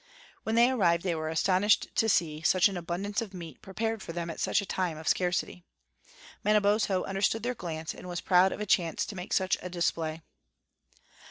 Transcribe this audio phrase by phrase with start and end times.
[0.41, 4.13] "When they arrived they were astonished to see such an abundance of meat prepared for
[4.13, 5.63] them at such a time of scarcity.
[6.43, 10.23] Manabozho understood their glance and was proud of a chance to make such a display.